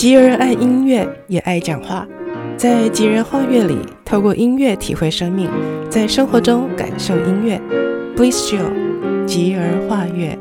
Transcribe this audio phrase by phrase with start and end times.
[0.00, 2.08] 吉儿爱音乐，也爱讲话。
[2.56, 5.50] 在吉儿画乐里，透过音乐体会生命，
[5.90, 7.60] 在生活中感受音乐。
[8.16, 10.38] Bliss Jill，吉儿画乐。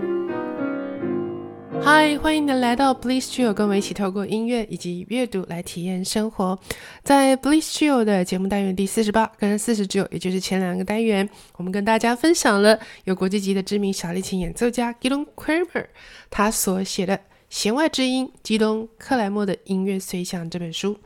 [1.82, 6.58] 嗨，欢迎您来到 Bliss Jill，跟我一起透过音乐以及阅读来体验生活。
[7.04, 15.88] 在 Bliss Jill 的节目单元第四十八跟四十九，也就是前两个单元，我们跟大家分享了有国际级的知名小提琴演奏家 Gidon Kremer
[16.30, 17.20] 他所写的。
[17.50, 20.98] 弦外之音，基东克莱默的音乐随想这本书，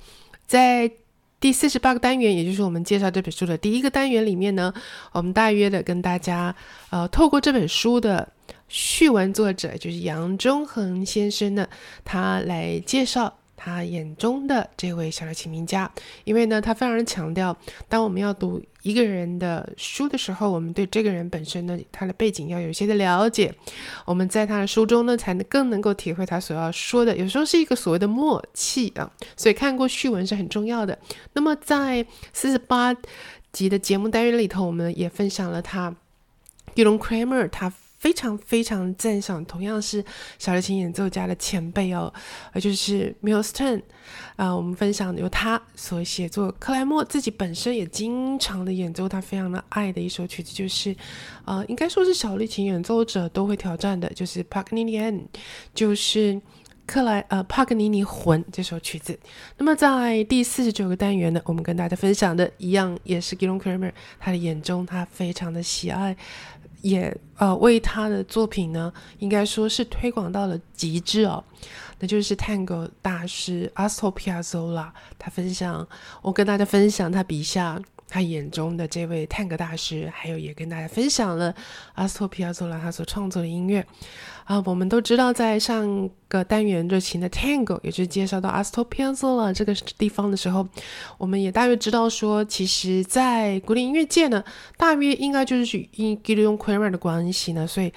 [0.45, 0.91] 在
[1.39, 4.73] 第四十八个单元，也就是我们介绍这本书的第一个单元里面呢，
[5.11, 6.55] 我们大约的跟大家，
[6.89, 8.27] 呃，透过这本书的
[8.67, 11.67] 序文作者，就是杨忠恒先生呢，
[12.03, 13.37] 他来介绍。
[13.65, 15.89] 他眼中的这位小提琴名家，
[16.25, 17.55] 因为呢，他非常强调，
[17.87, 23.55] 当我们要读一个人的书的时候，我们对这个人本身呢，他的背景要有一些的了解，
[24.05, 27.15] 我们在他的书中呢，才能更能够体会他所要说的。
[27.15, 30.99] 有时候是一个所谓的默契啊，所以看过序文是很重要的。
[31.31, 32.93] 那么在四十八
[33.53, 35.95] 集的节目单元里头，我们也分享了他
[36.75, 37.71] ，Gidon Kremer 他。
[38.03, 40.03] 非常非常赞赏，同样是
[40.37, 42.13] 小提琴演奏家的前辈哦，
[42.51, 43.81] 呃，就是 m i l s t o n
[44.35, 50.93] 啊，我们分享由他所写作，克莱默自己本身也经常的演奏他非常的爱的一首曲子，就是，
[51.45, 55.17] 呃，应该说是小提琴演奏者都会挑战的，就是帕格尼尼安，
[55.73, 56.41] 就是
[56.85, 59.17] 克莱呃帕格尼尼魂这首曲子。
[59.57, 66.17] 那么在第四十九个单元呢，我们跟大家分享的一样，也是 Gilon Kramer 他的眼中他非常的喜爱。
[66.83, 71.43] 也呃为他的作品呢，应该说是推广到了极致哦，
[71.99, 75.87] 那就是 Tango 大师 astro piazzo 啦，他分享，
[76.21, 77.81] 我跟大家分享他笔下
[78.13, 81.51] 他眼中的这位探戈大师，还有也跟大家分享了
[81.95, 83.83] 阿斯托皮亚佐拉他所创作的音乐。
[84.45, 90.67] 啊，我们都知道，在上个单元热情的 Tango，也就是介绍到阿斯托皮亚佐拉这个地方的时候，
[91.17, 94.43] 我们也大约知道说，其实，在古典音乐界呢，
[94.77, 97.91] 大约应该就是与 Gidon Kremer 的关系呢，所以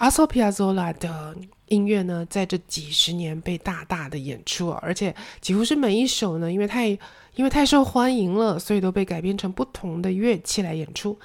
[0.00, 6.88] 阿索皮亚佐拉的音乐呢，在这几十年被大大的演出，而且几乎是每一首呢，因为太
[7.34, 11.18] 因为太受欢迎了，所以都被改编成不同的乐器来演出。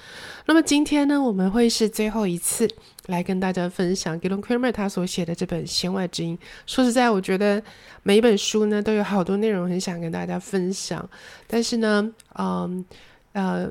[0.46, 2.70] 那么今天呢，我们会是最后一次
[3.06, 6.38] 来跟大家分享 Gidon Kremer 他所写的这本《弦外之音》。
[6.66, 7.64] 说实在，我觉得
[8.04, 11.10] 每一本书呢都有好多内容很想跟大家分享，
[11.48, 12.84] 但是呢，嗯
[13.32, 13.70] 呃，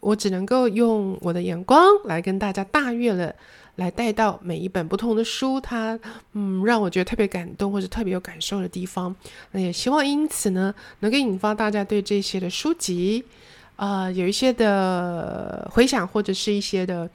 [0.00, 3.34] 我只能够用我的眼光来跟大家大约了。
[3.76, 5.98] 来带到每一本不同的书，它
[6.32, 9.14] 嗯让我觉得特别感动或者特别有感受的地方。
[9.52, 13.24] 那也希望因此呢，能够引发大家对这些的书籍，
[13.76, 17.08] 呃，有一些的回想或者是一些的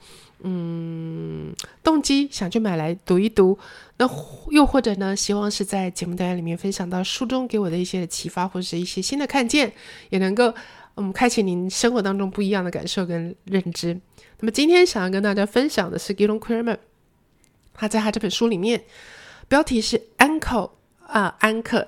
[0.44, 1.52] 嗯
[1.82, 3.58] 动机，想去买来读一读。
[3.98, 4.08] 那
[4.50, 9.72] 又或者呢，希望是在节目单元里面分享到书中给我的一些的启发或者是一些新的看见，
[10.10, 10.52] 也能够
[10.96, 13.98] 嗯开启您生活当中不一样的感受跟认知。
[14.40, 16.76] 那么今天想要跟大家分享的是 Gidon Kremer，
[17.72, 18.84] 他在他这本书里面，
[19.48, 20.70] 标题是 Anchor
[21.06, 21.86] 啊，Anchor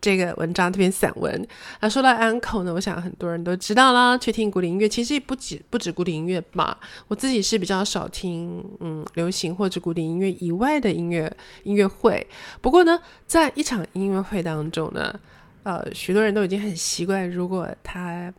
[0.00, 1.46] 这个文章这篇散文。
[1.80, 6.78] 那说到 Anchor 呢，我想很多人都知道啦，去听古典音乐其实也不止不止古典音乐吧。
[7.08, 12.26] 我自己是比较少听嗯流行或者古典音乐以外的音乐音乐会。
[12.60, 15.18] 不过呢，在一场音乐会当中呢，
[15.68, 18.32] 呃，许多人都已经很习惯，如果他，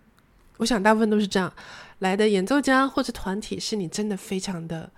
[0.58, 1.54] 我想大部分都是这样。
[2.00, 4.92] 来的演奏家或者团体是你真的非常的，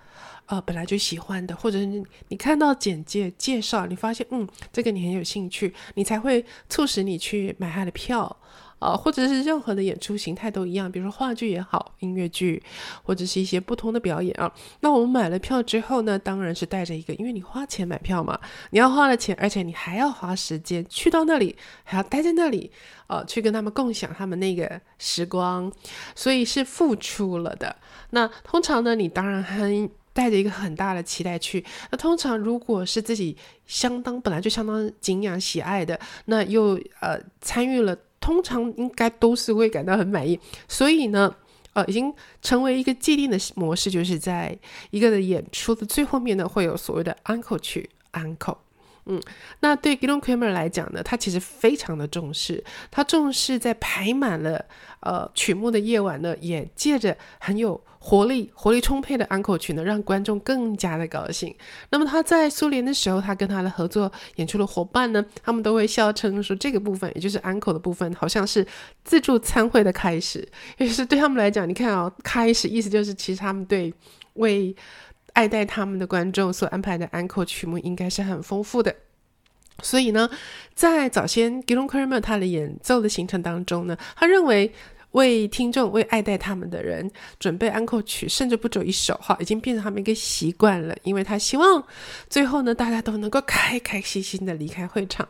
[0.45, 1.85] 呃，本来就喜欢的，或者是
[2.29, 8.37] 你看到简介介绍，你发现嗯，这个你很有兴趣，你才会促使你去买他的票。
[8.81, 12.61] 啊，或者是任何的演出形态都一样，比如说话剧也好，音乐剧，
[13.03, 14.51] 或者是一些不同的表演啊。
[14.79, 18.39] 那我们买了票之后呢，当然是带着一个，因为你花钱买票嘛，
[18.71, 22.71] 你要花了钱，而且你还要花时间去到那里，还要待在那里，
[23.05, 25.71] 啊，去跟他们共享他们那个时光，
[26.15, 27.75] 所以是付出了的。
[28.09, 31.63] 那通常呢，你当然还带着一个很大的期待去。
[31.91, 33.37] 那通常如果是自己
[33.67, 37.95] 相当本来就相当敬仰喜爱的，那又呃参与了。
[38.21, 40.39] 通常应该都是会感到很满意，
[40.69, 41.35] 所以呢，
[41.73, 44.57] 呃，已经成为一个既定的模式，就是在
[44.91, 48.55] 一个的演出的最后面呢，会有所谓的 uncle 曲 uncle。
[49.05, 49.21] 嗯，
[49.61, 54.63] 那对 Gidon Kremer 来讲呢，他其实非常的重视，他重视在排满了
[54.99, 61.55] 呃曲目的夜晚呢，也借着很有活力、活力充沛的安可曲呢，让观众更加的高兴。
[61.89, 68.65] 那么他在苏联的时候，他跟他的合作演出的伙伴呢，他们都会笑称说，这个部分也就是安可的部分，好像是
[69.03, 70.47] 自助餐会的开始，
[70.77, 73.93] 也就是对他们来讲，你看啊、哦，开始意思就是其实他们对
[74.33, 74.75] 为
[75.33, 78.95] 爱戴他们的观众所安排的安可曲目应该是很丰富的，
[79.81, 80.29] 所以呢，
[80.73, 84.73] 在早先 Gilmore 他的演奏的行程当中呢，他认为。
[85.11, 90.95] 为听众、为爱戴他们的人准备安可曲，甚至不止一首哈，已经变成他们一个习惯了。
[91.03, 91.85] 因为他希望
[92.29, 95.27] 最后呢，大家都能够开开心心的离开会场。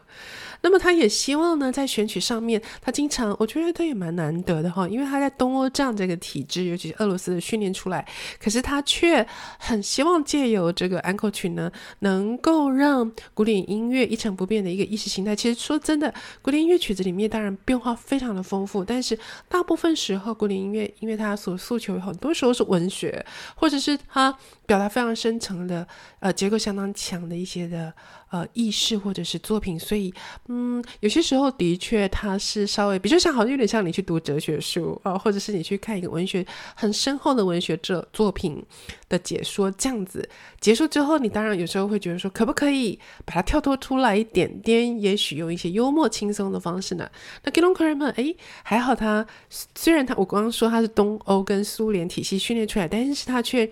[0.62, 8.08] 那么他也希望呢，在选曲上面，他经常，我觉得他也蛮难得的哈，因为他在东欧这样这个体制，尤其是俄罗斯的训练出来，
[8.40, 9.26] 可是他却
[9.58, 15.36] 很希望借由这个安可曲呢，能够让古典音乐一成不变的一个意识形态。
[15.36, 19.18] 其实说真的，古典音乐曲子里面当然变化非常的丰富，但是
[19.50, 23.26] 大部分时候古典音乐，因为它所诉求很多时候是文学，
[23.56, 24.38] 或者是它
[24.68, 25.88] 表达非常深层的，
[26.20, 27.92] 呃，结构相当强的一些的。
[28.32, 30.14] 呃，意识或者是作品，所以，
[30.48, 38.64] 嗯，有些时候的确它是稍微比较像，好像有点像你去读哲学书啊、或者是你去看一个文学很深厚的文学作作品
[39.10, 40.28] 的解说这样子。
[40.62, 45.02] 结束之后，你当然有时候会觉得说，可不可以把它跳脱出来一点点？
[45.02, 47.10] 也许用一些幽默轻松的方式呢？
[47.44, 48.34] 那 Gilon Kramer 哎，
[48.64, 49.28] 还好他
[49.76, 53.70] 虽然他我刚刚说他是东欧跟苏联体系训练出来，但是他却。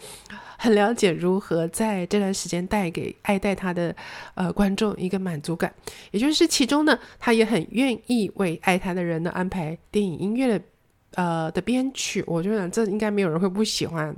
[0.61, 3.95] 很了解如何在这段时间带给爱戴他的
[4.35, 5.73] 呃观众一个满足感，
[6.11, 10.65] 也就是其中呢，他也很愿意为爱他的人呢安排电影音乐的
[11.15, 14.13] 呃的编曲，我觉得这应该没有人会不喜欢。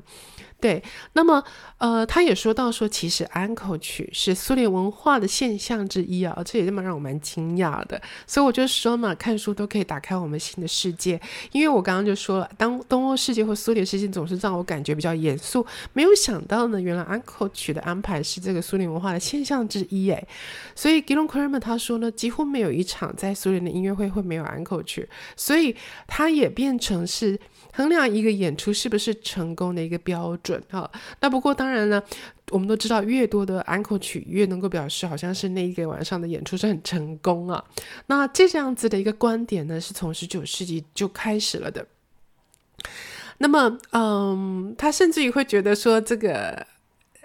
[0.62, 0.82] 对，
[1.14, 1.44] 那么
[1.80, 8.00] 呃，他也说到说，其实安可曲是苏联文化的现象之一啊，这也这么让我蛮惊讶的。
[8.28, 11.20] 所以我就说嘛，看书都可以打开我们新的世界。
[11.52, 20.28] 因为我刚刚就说了，当东欧世界或苏联世界总是让我感觉比较严肃，没有想到呢，原来安可曲的安排是这个苏联文化的现象之一诶。
[20.76, 25.76] 所以 Gilon k r m e r 他说呢，几乎没有一场在苏联的音乐会会没有安可曲，所以
[26.06, 27.40] 他也变成是。
[27.74, 30.90] 衡量一个演出是不是成功的一个标准哈，
[31.20, 32.02] 那不过当然呢，
[32.50, 37.64] 我们都知道，越多的安可曲越能够表示好像是那一个晚上的演出是很成功啊。
[38.08, 41.88] 那这样子的一个观点呢，是从十九世纪就开始了的。
[43.38, 46.68] 那么，嗯，他甚至于会觉得说这个。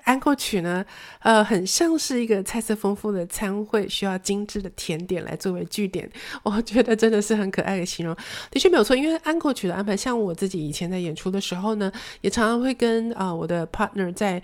[0.06, 0.84] 安可曲呢，
[1.18, 6.08] 呃，很像是一个菜色丰富的餐会，需要精致的甜点来作为据点。
[6.42, 8.16] 我觉得真的是很可爱的形容，
[8.50, 8.96] 的确没有错。
[8.96, 14.42] 因为安可曲的安排，像我自己以前在演出的时候呢，也常常会跟啊、我的 partner 在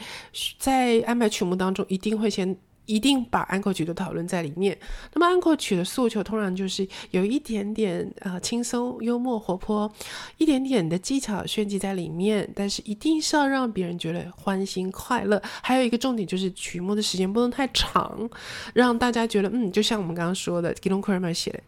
[0.59, 2.56] 在安排曲目当中，一定会先。
[2.93, 4.77] 一定把安可曲都讨论在里面。
[5.15, 9.91] 那么安可曲的诉求通常就是有一点点呃轻松、幽默、活泼，
[10.37, 15.41] 一点点的技巧炫技在里面，但是一定是要让别人觉得欢欣快乐。
[15.62, 18.29] 还有一个重点就是曲目的时间不能太长，
[18.75, 21.61] 让大家觉得嗯，就像我们刚刚说的，Gilmore 写的，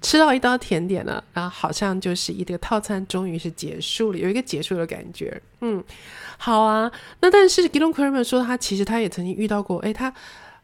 [0.00, 5.40] 吃到一道甜点了，然后好像就是一个套餐终于是结束了，有一个结束的感觉。
[5.60, 5.84] 嗯，
[6.38, 6.90] 好啊。
[7.20, 10.12] 那但是 Gilmore 说他其实他也曾经遇到过，诶，他。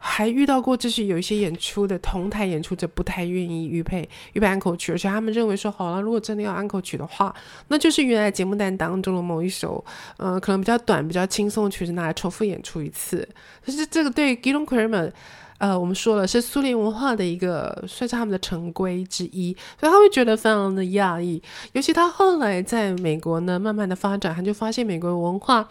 [0.00, 7.35] 还遇到过，就是有一些演出的同台演出者不太愿意预配预备安口曲，而且他们认为说，好了，如果真的要安口曲的话，
[7.67, 9.85] 那就是原来节目单当中的某一首，
[10.17, 13.29] 呃，可能比较短、比较轻松的曲子拿来重复演出一次。
[13.65, 15.12] 可是这个对 Gilon k r m e r
[15.59, 21.43] 呃，我们说了是苏联文化的一个，算是他们的成规之一，所以他会觉得非常的讶异。
[21.73, 25.69] 尤其他后来在美国呢，慢慢的发展，他就发现美国文化。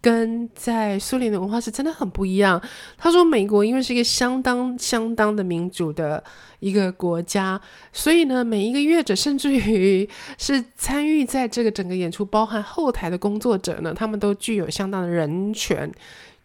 [0.00, 2.60] 跟在苏联的文化是真的很不一样。
[2.96, 6.22] 他说，美国因为是一个相当相当的民主的
[6.60, 7.60] 一个国家，
[7.92, 10.08] 所以呢，每一个乐者，甚至于
[10.38, 15.90] 是参与在这个整个演出，包含后台的工作者呢，他们都具有相当的人权。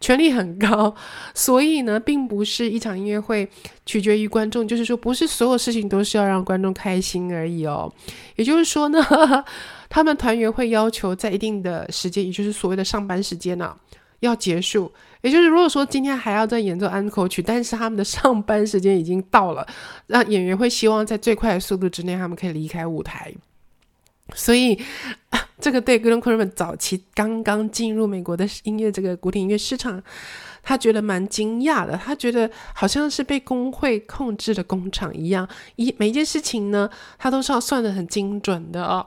[0.04, 0.94] 权力很高，
[1.32, 3.48] 所以呢，并不是一场音乐会
[3.86, 7.90] 取决于观众，就是说，不是所有事情都是要让观众开心而已哦。
[8.36, 9.02] 也就是说呢，
[9.88, 13.74] 他们团员会要求在一定的时间，也就是所谓的上班时间呢、
[14.20, 14.92] 要结束。
[15.22, 19.66] 也就是如果说今天还要再演奏安可曲，但是他们的上班时间已经到了，
[20.08, 23.32] 那演员会希望在最快的速度之内，他们可以离开舞台。
[24.32, 24.80] 所以，
[25.60, 30.02] 这个对 Gilon Kramer 早期刚刚进入美国的音乐这个古典音乐市场，
[30.62, 31.96] 他觉得蛮惊讶的。
[31.96, 36.88] 他觉得好像是被工会控制的工厂一样，一每一件事情呢，
[37.18, 39.06] 他都是要算的很精准的哦。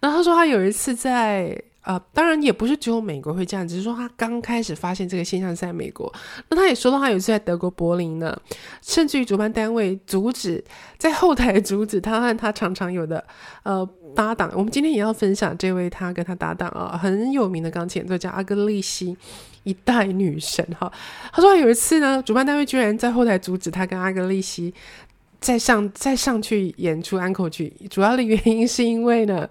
[0.00, 1.60] 然后他说他有一次在。
[1.84, 6.12] 呃，当然也不是只有美国会这样，只是说他刚开始发现这个现象是在美国。
[6.48, 8.34] 那他也说到，他有一次在德国柏林呢，
[8.80, 10.64] 甚至于主办单位阻止，
[10.96, 13.22] 在后台阻止他和他常常有的
[13.64, 13.86] 呃
[14.16, 14.50] 搭档。
[14.54, 19.16] 我们今天也要分享这位他跟他搭档啊，很有名的钢琴演奏家阿格丽西，
[19.64, 20.90] 一代女神哈。
[21.32, 24.72] 他说有一次呢，主办单位居然在后台阻止他跟阿格丽西。
[25.40, 29.48] 再上再上去演出安可曲，主要的原因是因为呢，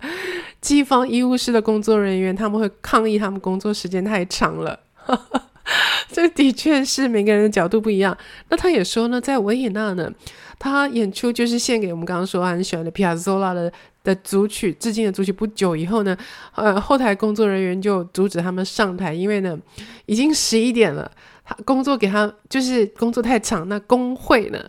[0.62, 4.80] 机房医务室的工作人员他们会抗议他们工作时间太长了。
[6.12, 8.16] 这的确是每个人的角度不一样。
[8.50, 10.12] 那他也说呢，在维也纳呢，
[10.60, 13.72] 他演出就是献给我们刚刚说很喜欢的皮亚佐拉的
[14.04, 15.32] 的组曲，致敬的组曲。
[15.32, 16.16] 不久以后呢，
[16.56, 19.58] 呃，后台工作人员就阻止他们上台，因为呢，
[20.06, 21.10] 已经十一点了，
[21.46, 24.60] 他工作给他就是工作太长，那工会呢，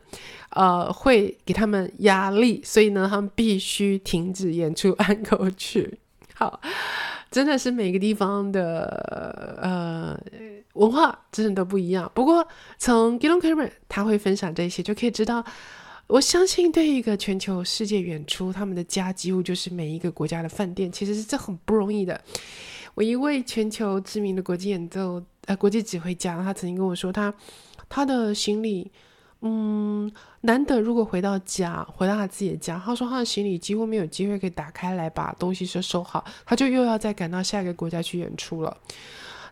[0.54, 5.99] 呃，会给他们压力，所以呢，他们必须停止演出安可曲。
[6.34, 6.61] 好。
[7.30, 8.87] 真的是每个地方的
[9.61, 10.16] 呃
[10.75, 12.08] 文化真的都不一样。
[12.14, 12.46] 不过
[12.78, 15.44] 从 Gilon Cameron 他会分享这些，就可以知道，
[16.06, 22.20] 我相信对一个全球世界演出，他们的家几乎就是每一个国家的饭店，其实是这很不容易的。
[22.94, 27.34] 我一位全球知名的国际演奏呃国际指挥家，他曾经跟我说，他
[27.88, 28.92] 他的行李。
[29.46, 30.10] 嗯，
[30.40, 38.76] 难得如果回到家，回到他自己的家，他说他的行李几乎没有机会可以打开来把东西收收好，他就又要再赶到下一个国家去演出了。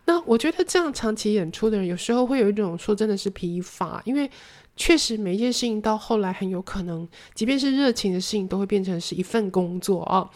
[0.05, 4.29] 那我觉得这样长期演出的人，有时候会有一种说真的是疲乏，因为。
[4.75, 10.27] 确实，每一件事情到后来很有可能，即便是热情的事情，都会变成是一份工作啊。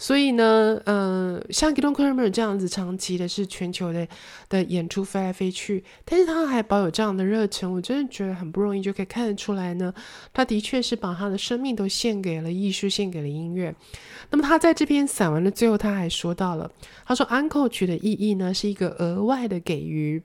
[0.00, 4.06] 所以呢，嗯、像 Gilon Kremer 这样子长期的是全球的
[4.48, 9.94] 的演出飞来飞去，但是他还保有这样的热忱，我真的觉得很不容易，就可以看得出来呢。
[10.32, 13.72] 他的确是把他的生命都献给了艺术，献给了音乐。
[14.30, 16.68] 那么他在这篇散文的最后，他还说到了，
[17.06, 20.20] 他说安可曲的意义呢，是一个额外的给予。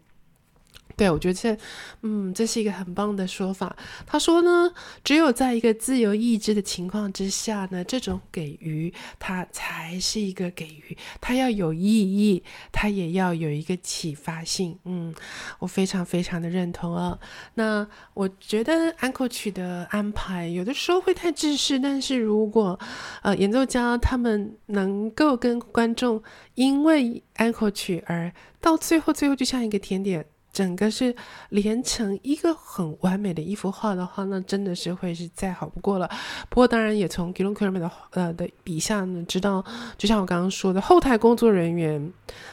[1.00, 1.58] 对，我觉得这，
[2.02, 3.74] 嗯，这是一个很棒的说法。
[4.06, 4.70] 他说呢，
[5.02, 14.78] 只有在一个自由意志的情况之下呢，这种给予它才是一个给予，它要有意义，它也要有一个启发性。
[14.84, 15.16] 嗯，
[15.60, 17.18] 我非常非常的认同啊。
[17.54, 22.78] 那我觉得安可曲的安排有的时候会太制式，但是如果
[23.22, 26.22] 呃演奏家他们能够跟观众
[26.56, 30.26] 因为安可曲而到最后，最后就像一个甜点。
[30.52, 31.16] 整个是
[31.50, 36.10] 连成一个很完美的一幅画的话，那真的是会是再好不过了。
[36.50, 39.64] 不过当然也从 Gilon KIRAM 的呃的笔下呢，知道
[39.98, 42.12] 就像我刚刚说的，后台工作人员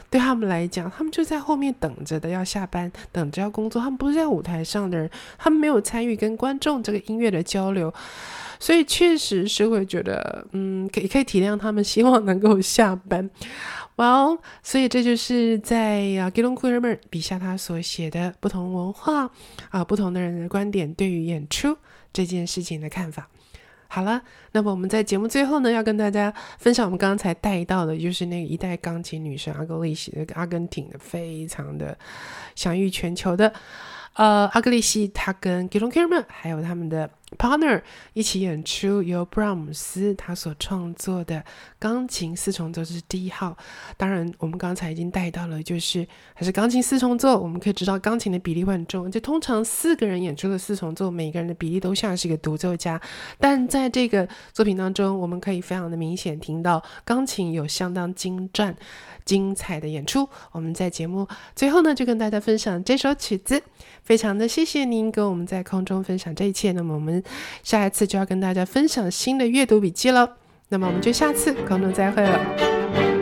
[0.09, 3.81] 对他们来讲，他们就在后面等着的，要下班，等着要工作。
[3.81, 7.93] 他们不是在舞台上的人，他们没有参与跟观众这个音乐的交流，
[8.59, 13.29] 所以确实是会觉得，嗯，可以可以体谅他们，希望能够下班。
[13.97, 19.31] Well，所以这就是在啊 Gilon Kremer 笔下他所写的不同文化
[19.71, 21.75] 啊，不同的人的观点对于演出
[22.13, 23.27] 这件事情的看法。
[23.87, 24.21] 好了，
[24.51, 31.97] 那么我们在节目最后呢，要跟大家分享我们刚才带到的，就是那个一代钢琴女神阿格丽西，那个阿根廷的，非常的
[32.53, 33.51] 享誉全球的。
[34.13, 37.81] 呃，阿格丽西她跟 Gilon Kremer 还有他们的 partner
[38.13, 41.43] 一起演出由布拉姆斯他所创作的
[41.79, 43.55] 钢琴四重奏，这是第一号。
[43.95, 47.39] 当然，我们刚才已经带到了，就是还是钢琴四重奏。
[47.39, 52.99] 我们可以知道，钢琴的比例会很重，就通常四个人演出的四重奏，每个人的比例都像是一个独奏家。
[53.39, 58.75] 但在这个作品当中，我们可以非常的明显听到钢琴有相当精湛、
[59.25, 60.27] 精彩的演出。
[60.51, 63.61] 我们在节目最后呢，就跟大家分享这首曲子。
[64.03, 66.71] 非常的谢谢您跟我们在空中分享这一切。
[66.71, 67.21] 那么我们
[67.63, 70.37] 下一次就要跟大家分享新的阅读笔记了。
[70.69, 73.16] 那么我们就下次空中再会了。